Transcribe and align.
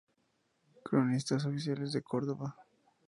Cronistas 0.83 1.45
oficiales 1.45 1.91
de 1.93 2.01
Córdoba 2.01 2.55